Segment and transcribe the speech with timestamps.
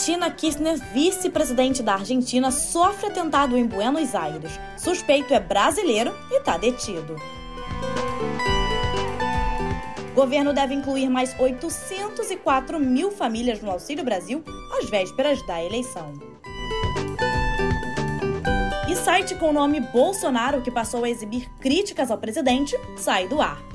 [0.00, 4.58] Cristina Kirchner, vice-presidente da Argentina, sofre atentado em Buenos Aires.
[4.74, 7.16] Suspeito é brasileiro e está detido.
[10.14, 14.42] Governo deve incluir mais 804 mil famílias no Auxílio Brasil
[14.78, 16.14] às vésperas da eleição.
[18.88, 23.38] E site com o nome Bolsonaro, que passou a exibir críticas ao presidente, sai do
[23.42, 23.69] ar.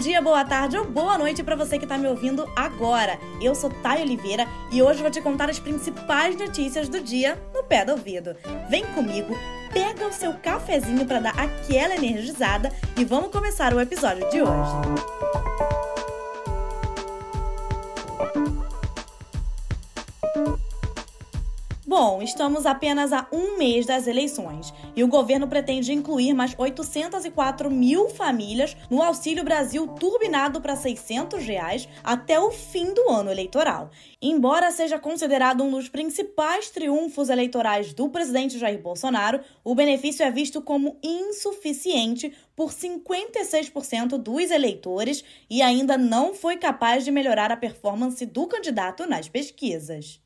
[0.00, 3.18] Dia, boa tarde ou boa noite para você que está me ouvindo agora.
[3.38, 7.62] Eu sou Thay Oliveira e hoje vou te contar as principais notícias do dia no
[7.62, 8.34] pé do ouvido.
[8.70, 9.36] Vem comigo,
[9.70, 15.39] pega o seu cafezinho para dar aquela energizada e vamos começar o episódio de hoje.
[22.02, 27.70] Bom, estamos apenas a um mês das eleições e o governo pretende incluir mais 804
[27.70, 33.90] mil famílias no Auxílio Brasil turbinado para 600 reais até o fim do ano eleitoral.
[34.22, 40.30] Embora seja considerado um dos principais triunfos eleitorais do presidente Jair Bolsonaro, o benefício é
[40.30, 47.58] visto como insuficiente por 56% dos eleitores e ainda não foi capaz de melhorar a
[47.58, 50.18] performance do candidato nas pesquisas.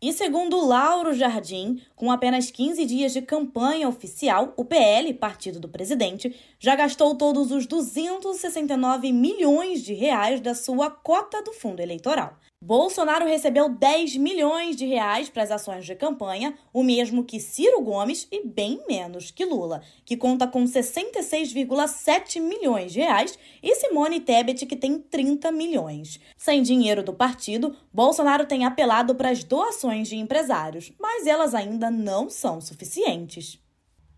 [0.00, 5.70] E segundo Lauro Jardim, com apenas 15 dias de campanha oficial, o PL, partido do
[5.70, 12.38] presidente, já gastou todos os 269 milhões de reais da sua cota do fundo eleitoral.
[12.62, 17.82] Bolsonaro recebeu 10 milhões de reais para as ações de campanha, o mesmo que Ciro
[17.82, 24.20] Gomes e bem menos que Lula, que conta com 66,7 milhões de reais, e Simone
[24.20, 26.18] Tebet, que tem 30 milhões.
[26.36, 31.90] Sem dinheiro do partido, Bolsonaro tem apelado para as doações de empresários, mas elas ainda
[31.90, 33.60] não são suficientes.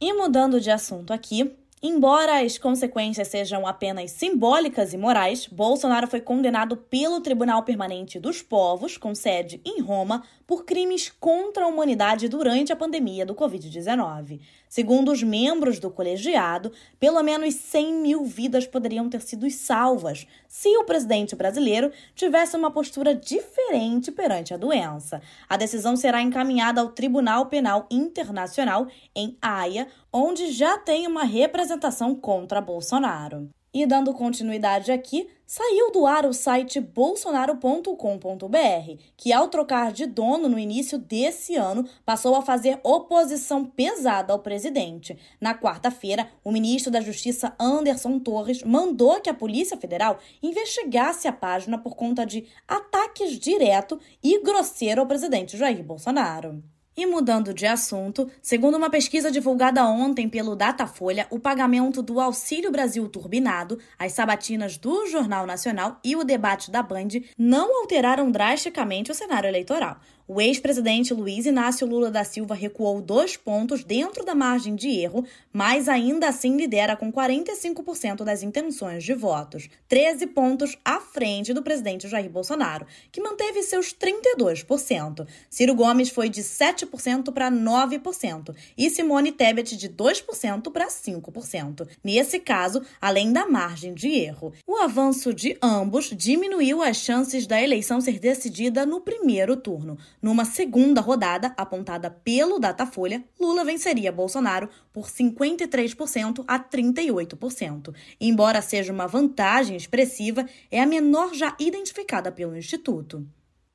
[0.00, 6.20] E mudando de assunto aqui, Embora as consequências sejam apenas simbólicas e morais, Bolsonaro foi
[6.20, 12.28] condenado pelo Tribunal Permanente dos Povos, com sede em Roma, por crimes contra a humanidade
[12.28, 14.40] durante a pandemia do Covid-19.
[14.68, 20.68] Segundo os membros do colegiado, pelo menos 100 mil vidas poderiam ter sido salvas se
[20.76, 25.20] o presidente brasileiro tivesse uma postura diferente perante a doença.
[25.48, 32.14] A decisão será encaminhada ao Tribunal Penal Internacional em Haia, onde já tem uma representação
[32.14, 33.48] contra Bolsonaro.
[33.72, 40.48] E dando continuidade aqui, saiu do ar o site bolsonaro.com.br, que ao trocar de dono
[40.48, 45.18] no início desse ano, passou a fazer oposição pesada ao presidente.
[45.38, 51.32] Na quarta-feira, o ministro da Justiça Anderson Torres mandou que a Polícia Federal investigasse a
[51.32, 56.62] página por conta de ataques direto e grosseiro ao presidente Jair Bolsonaro.
[56.98, 62.72] E mudando de assunto, segundo uma pesquisa divulgada ontem pelo Datafolha, o pagamento do Auxílio
[62.72, 69.12] Brasil Turbinado, as sabatinas do Jornal Nacional e o debate da Band não alteraram drasticamente
[69.12, 69.98] o cenário eleitoral.
[70.30, 75.24] O ex-presidente Luiz Inácio Lula da Silva recuou dois pontos dentro da margem de erro,
[75.50, 81.62] mas ainda assim lidera com 45% das intenções de votos, 13 pontos à frente do
[81.62, 85.26] presidente Jair Bolsonaro, que manteve seus 32%.
[85.48, 91.88] Ciro Gomes foi de 7% para 9% e Simone Tebet de 2% para 5%.
[92.04, 97.58] Nesse caso, além da margem de erro, o avanço de ambos diminuiu as chances da
[97.62, 99.96] eleição ser decidida no primeiro turno.
[100.20, 107.94] Numa segunda rodada, apontada pelo Datafolha, Lula venceria Bolsonaro por 53% a 38%.
[108.20, 113.26] Embora seja uma vantagem expressiva, é a menor já identificada pelo Instituto.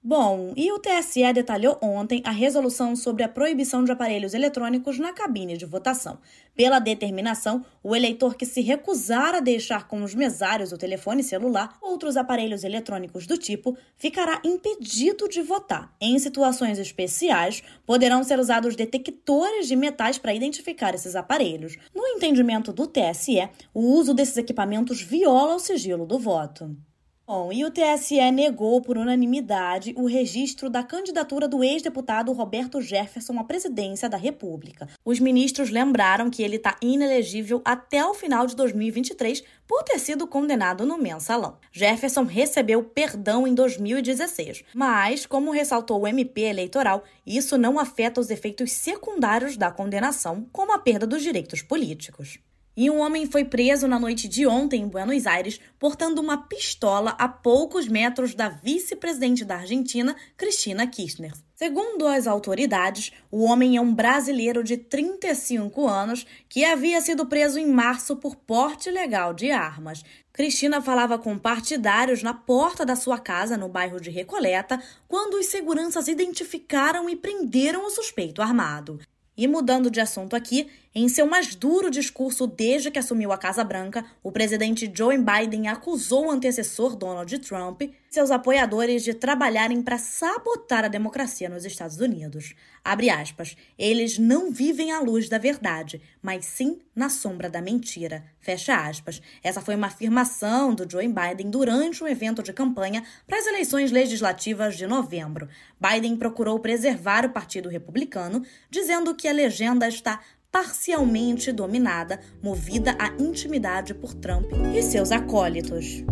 [0.06, 5.14] Bom, e o TSE detalhou ontem a resolução sobre a proibição de aparelhos eletrônicos na
[5.14, 6.18] cabine de votação.
[6.54, 11.78] Pela determinação, o eleitor que se recusar a deixar com os mesários o telefone celular
[11.82, 15.96] ou outros aparelhos eletrônicos do tipo ficará impedido de votar.
[16.02, 21.78] Em situações especiais, poderão ser usados detectores de metais para identificar esses aparelhos.
[21.96, 26.76] No entendimento do TSE, o uso desses equipamentos viola o sigilo do voto.
[27.26, 33.40] Bom, e o TSE negou por unanimidade o registro da candidatura do ex-deputado Roberto Jefferson
[33.40, 34.90] à presidência da República.
[35.06, 40.28] Os ministros lembraram que ele está inelegível até o final de 2023 por ter sido
[40.28, 41.58] condenado no mensalão.
[41.72, 48.30] Jefferson recebeu perdão em 2016, mas, como ressaltou o MP eleitoral, isso não afeta os
[48.30, 52.38] efeitos secundários da condenação, como a perda dos direitos políticos.
[52.76, 57.12] E um homem foi preso na noite de ontem em Buenos Aires portando uma pistola
[57.20, 61.34] a poucos metros da vice-presidente da Argentina, Cristina Kirchner.
[61.54, 67.60] Segundo as autoridades, o homem é um brasileiro de 35 anos que havia sido preso
[67.60, 70.04] em março por porte ilegal de armas.
[70.34, 75.46] Cristina falava com partidários na porta da sua casa, no bairro de Recoleta, quando os
[75.46, 79.00] seguranças identificaram e prenderam o suspeito armado.
[79.38, 83.64] E mudando de assunto aqui, em seu mais duro discurso desde que assumiu a Casa
[83.64, 89.82] Branca, o presidente Joe Biden acusou o antecessor Donald Trump e seus apoiadores de trabalharem
[89.82, 92.54] para sabotar a democracia nos Estados Unidos.
[92.86, 93.58] Abre aspas.
[93.76, 98.24] Eles não vivem à luz da verdade, mas sim na sombra da mentira.
[98.40, 99.20] Fecha aspas.
[99.42, 103.92] Essa foi uma afirmação do Joe Biden durante um evento de campanha para as eleições
[103.92, 105.50] legislativas de novembro.
[105.80, 110.20] Biden procurou preservar o Partido Republicano, dizendo que a legenda está
[110.54, 116.04] parcialmente dominada, movida à intimidade por Trump e seus acólitos.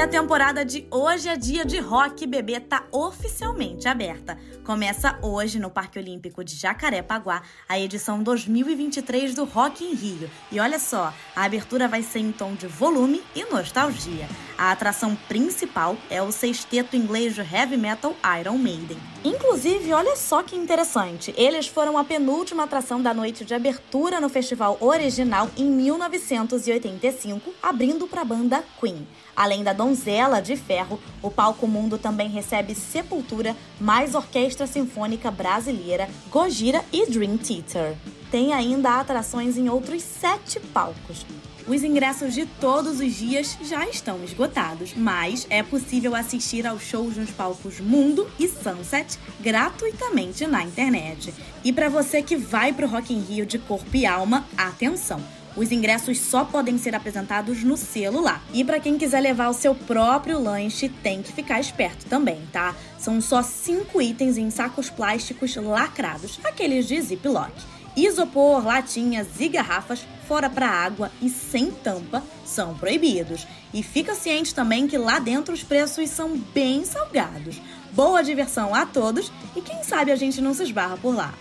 [0.00, 4.38] E a temporada de Hoje é Dia de Rock Bebê tá oficialmente aberta.
[4.64, 10.30] Começa hoje no Parque Olímpico de Jacarepaguá a edição 2023 do Rock em Rio.
[10.50, 14.26] E olha só, a abertura vai ser em tom de volume e nostalgia.
[14.56, 18.96] A atração principal é o sexteto inglês de heavy metal Iron Maiden.
[19.22, 24.30] Inclusive, olha só que interessante, eles foram a penúltima atração da noite de abertura no
[24.30, 29.06] festival original em 1985, abrindo para a banda Queen.
[29.40, 36.10] Além da Donzela de Ferro, o Palco Mundo também recebe Sepultura, mais Orquestra Sinfônica Brasileira,
[36.30, 37.96] Gojira e Dream Theater.
[38.30, 41.24] Tem ainda atrações em outros sete palcos.
[41.66, 47.16] Os ingressos de todos os dias já estão esgotados, mas é possível assistir aos shows
[47.16, 51.32] nos palcos Mundo e Sunset gratuitamente na internet.
[51.64, 55.39] E para você que vai pro Rock in Rio de corpo e alma, atenção!
[55.56, 58.42] Os ingressos só podem ser apresentados no celular.
[58.52, 62.74] E para quem quiser levar o seu próprio lanche, tem que ficar esperto também, tá?
[62.98, 67.50] São só cinco itens em sacos plásticos lacrados, aqueles de Ziploc.
[67.96, 73.46] Isopor, latinhas e garrafas fora para água e sem tampa são proibidos.
[73.74, 77.60] E fica ciente também que lá dentro os preços são bem salgados.
[77.92, 81.34] Boa diversão a todos e quem sabe a gente não se esbarra por lá.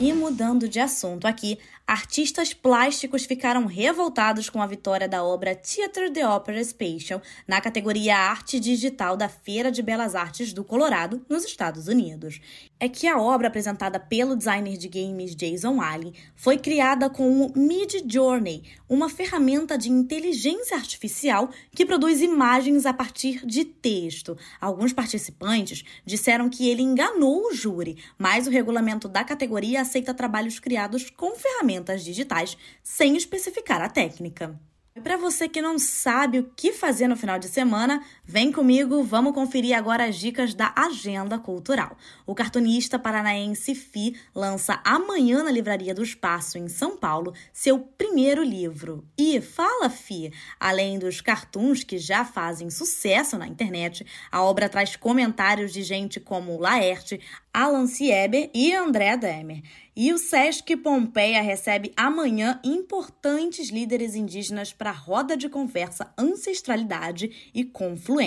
[0.00, 6.12] E mudando de assunto aqui, artistas plásticos ficaram revoltados com a vitória da obra Theater
[6.12, 11.44] the Opera Special na categoria Arte Digital da Feira de Belas Artes do Colorado, nos
[11.44, 12.40] Estados Unidos.
[12.80, 17.52] É que a obra apresentada pelo designer de games Jason Allen foi criada com o
[17.58, 24.38] Mid Journey, uma ferramenta de inteligência artificial que produz imagens a partir de texto.
[24.60, 30.60] Alguns participantes disseram que ele enganou o júri, mas o regulamento da categoria aceita trabalhos
[30.60, 34.56] criados com ferramentas digitais sem especificar a técnica.
[35.02, 39.32] Para você que não sabe o que fazer no final de semana, vem comigo, vamos
[39.32, 41.96] conferir agora as dicas da agenda cultural.
[42.26, 48.42] O cartunista paranaense Fi lança amanhã na Livraria do Espaço, em São Paulo, seu primeiro
[48.42, 49.02] livro.
[49.16, 50.30] E fala, Fi,
[50.60, 56.20] além dos cartuns que já fazem sucesso na internet, a obra traz comentários de gente
[56.20, 57.18] como Laerte,
[57.50, 59.62] Alan Sieber e André Demer.
[59.96, 67.64] E o Sesc Pompeia recebe amanhã importantes líderes indígenas para roda de conversa Ancestralidade e
[67.64, 68.17] Confluência.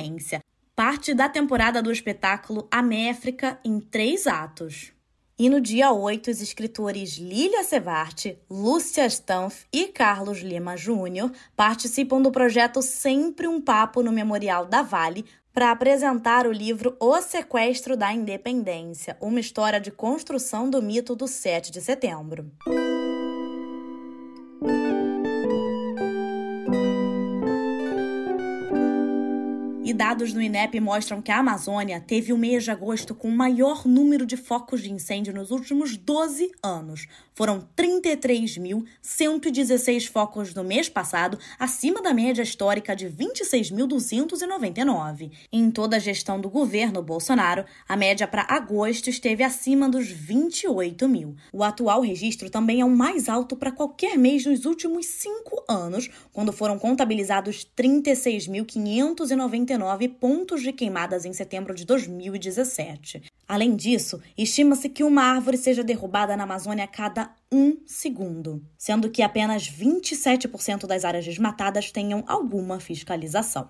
[0.75, 4.93] Parte da temporada do espetáculo Améfrica em três atos.
[5.38, 12.21] E no dia 8, os escritores Lilia Sevarte, Lúcia Stanf e Carlos Lima Júnior participam
[12.21, 17.98] do projeto Sempre um Papo no Memorial da Vale para apresentar o livro O Sequestro
[17.98, 22.50] da Independência, uma história de construção do mito do 7 de setembro.
[29.93, 33.88] Dados do INEP mostram que a Amazônia teve o mês de agosto com o maior
[33.88, 37.07] número de focos de incêndio nos últimos 12 anos.
[37.33, 45.31] Foram 33.116 focos no mês passado, acima da média histórica de 26.299.
[45.51, 51.10] Em toda a gestão do governo Bolsonaro, a média para agosto esteve acima dos 28
[51.10, 51.36] mil.
[51.51, 56.10] O atual registro também é o mais alto para qualquer mês nos últimos cinco anos,
[56.31, 59.55] quando foram contabilizados 36.599
[60.07, 63.23] pontos de queimadas em setembro de 2017.
[63.47, 69.09] Além disso, estima-se que uma árvore seja derrubada na Amazônia a cada um segundo, sendo
[69.09, 73.69] que apenas 27% das áreas desmatadas tenham alguma fiscalização.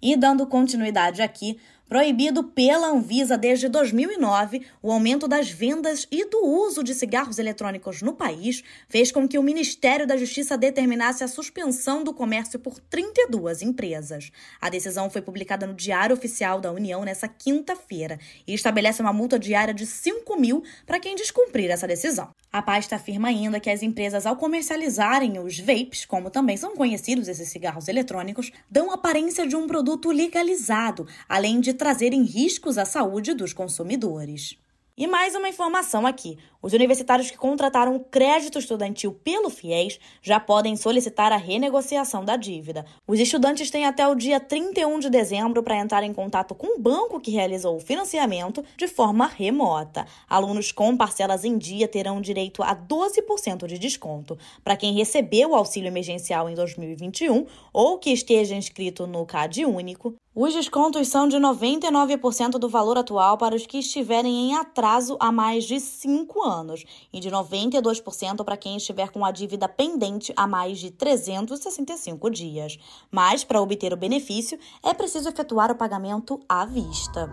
[0.00, 6.44] E dando continuidade aqui, Proibido pela Anvisa desde 2009, o aumento das vendas e do
[6.44, 11.28] uso de cigarros eletrônicos no país fez com que o Ministério da Justiça determinasse a
[11.28, 14.32] suspensão do comércio por 32 empresas.
[14.60, 19.38] A decisão foi publicada no Diário Oficial da União nesta quinta-feira e estabelece uma multa
[19.38, 22.30] diária de 5 mil para quem descumprir essa decisão.
[22.52, 27.28] A pasta afirma ainda que as empresas, ao comercializarem os vapes, como também são conhecidos
[27.28, 33.34] esses cigarros eletrônicos, dão aparência de um produto legalizado, além de trazerem riscos à saúde
[33.34, 34.58] dos consumidores.
[34.98, 40.40] E mais uma informação aqui: os universitários que contrataram o crédito estudantil pelo FIES já
[40.40, 42.86] podem solicitar a renegociação da dívida.
[43.06, 46.80] Os estudantes têm até o dia 31 de dezembro para entrar em contato com o
[46.80, 50.06] banco que realizou o financiamento de forma remota.
[50.26, 54.38] Alunos com parcelas em dia terão direito a 12% de desconto.
[54.64, 60.14] Para quem recebeu o auxílio emergencial em 2021 ou que esteja inscrito no CAD único,
[60.38, 65.32] os descontos são de 99% do valor atual para os que estiverem em atraso há
[65.32, 70.46] mais de 5 anos e de 92% para quem estiver com a dívida pendente há
[70.46, 72.78] mais de 365 dias.
[73.10, 77.32] Mas, para obter o benefício, é preciso efetuar o pagamento à vista.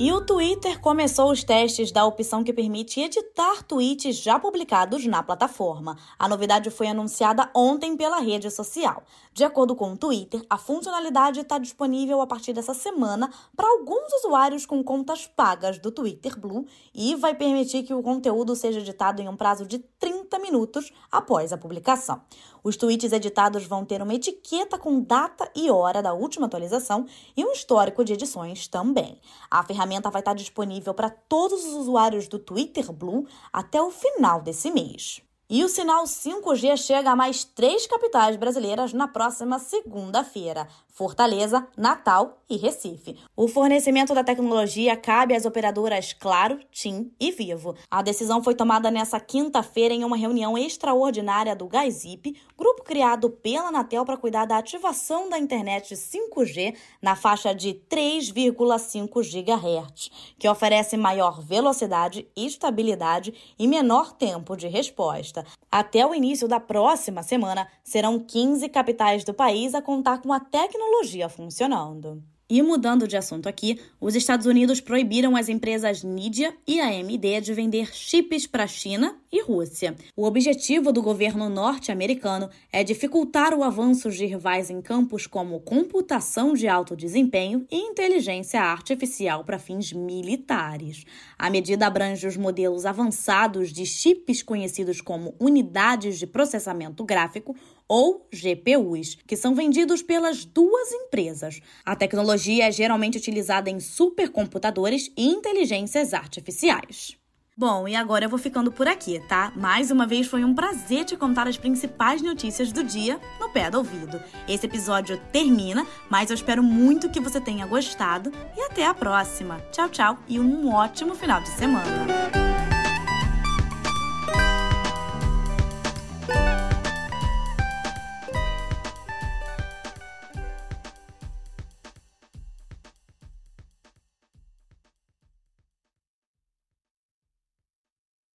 [0.00, 5.24] E o Twitter começou os testes da opção que permite editar tweets já publicados na
[5.24, 5.98] plataforma.
[6.16, 9.02] A novidade foi anunciada ontem pela rede social.
[9.34, 14.12] De acordo com o Twitter, a funcionalidade está disponível a partir dessa semana para alguns
[14.20, 16.64] usuários com contas pagas do Twitter Blue
[16.94, 21.52] e vai permitir que o conteúdo seja editado em um prazo de 30 minutos após
[21.52, 22.22] a publicação.
[22.68, 27.42] Os tweets editados vão ter uma etiqueta com data e hora da última atualização e
[27.42, 29.18] um histórico de edições também.
[29.50, 34.42] A ferramenta vai estar disponível para todos os usuários do Twitter Blue até o final
[34.42, 35.22] desse mês.
[35.50, 42.42] E o sinal 5G chega a mais três capitais brasileiras na próxima segunda-feira: Fortaleza, Natal
[42.50, 43.16] e Recife.
[43.34, 47.74] O fornecimento da tecnologia cabe às operadoras Claro, TIM e Vivo.
[47.90, 53.68] A decisão foi tomada nesta quinta-feira em uma reunião extraordinária do GAISIP, grupo criado pela
[53.68, 60.96] Anatel para cuidar da ativação da internet 5G na faixa de 3,5 GHz, que oferece
[60.96, 65.37] maior velocidade, estabilidade e menor tempo de resposta.
[65.70, 70.40] Até o início da próxima semana, serão 15 capitais do país a contar com a
[70.40, 72.22] tecnologia funcionando.
[72.50, 77.52] E mudando de assunto aqui, os Estados Unidos proibiram as empresas Nvidia e AMD de
[77.52, 79.94] vender chips para a China e Rússia.
[80.16, 86.54] O objetivo do governo norte-americano é dificultar o avanço de rivais em campos como computação
[86.54, 91.04] de alto desempenho e inteligência artificial para fins militares.
[91.38, 97.54] A medida abrange os modelos avançados de chips conhecidos como unidades de processamento gráfico
[97.88, 101.60] ou GPUs, que são vendidos pelas duas empresas.
[101.84, 107.16] A tecnologia é geralmente utilizada em supercomputadores e inteligências artificiais.
[107.58, 109.52] Bom, e agora eu vou ficando por aqui, tá?
[109.56, 113.68] Mais uma vez foi um prazer te contar as principais notícias do dia no pé
[113.68, 114.22] do ouvido.
[114.46, 119.60] Esse episódio termina, mas eu espero muito que você tenha gostado e até a próxima.
[119.72, 122.47] Tchau, tchau e um ótimo final de semana.